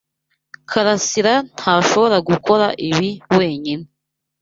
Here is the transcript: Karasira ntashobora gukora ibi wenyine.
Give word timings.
Karasira 0.69 1.33
ntashobora 1.55 2.17
gukora 2.29 2.67
ibi 2.89 3.09
wenyine. 3.37 3.85